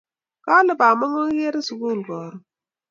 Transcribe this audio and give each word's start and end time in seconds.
Kale 0.45 0.73
bamongo 0.79 1.19
kikere 1.27 1.59
sukul 1.67 1.99
karun 2.07 2.39